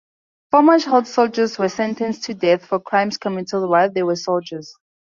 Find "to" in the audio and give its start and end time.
2.23-2.33